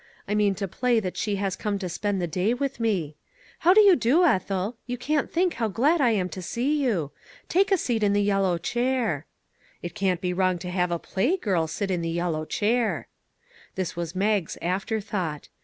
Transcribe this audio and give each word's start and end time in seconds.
I 0.27 0.33
mean 0.33 0.55
to 0.55 0.67
play 0.67 0.99
that 0.99 1.15
she 1.15 1.35
has 1.35 1.55
come 1.55 1.77
to 1.77 1.87
spend 1.87 2.19
the 2.19 2.25
day 2.25 2.55
with 2.55 2.79
me.' 2.79 3.17
How 3.59 3.71
do 3.71 3.81
you 3.81 3.95
do, 3.95 4.23
Ethel? 4.25 4.75
You 4.87 4.97
can't 4.97 5.31
think 5.31 5.53
how 5.53 5.67
glad 5.67 6.01
I 6.01 6.09
am 6.09 6.27
to 6.29 6.41
see 6.41 6.83
you. 6.83 7.11
Take 7.49 7.71
a 7.71 7.77
seat 7.77 8.01
in 8.01 8.13
the 8.13 8.23
yellow 8.23 8.57
chair.' 8.57 9.27
It 9.83 9.93
can't 9.93 10.19
be 10.19 10.33
wrong 10.33 10.57
to 10.57 10.71
have 10.71 10.89
a 10.89 10.97
play 10.97 11.37
girl 11.37 11.67
sit 11.67 11.91
in 11.91 12.01
the 12.01 12.09
yellow 12.09 12.45
chair." 12.45 13.09
This 13.75 13.95
was 13.95 14.15
Mag's 14.15 14.57
afterthought. 14.59 15.49